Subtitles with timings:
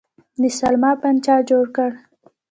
[0.41, 1.91] د سلما بند چا جوړ کړ؟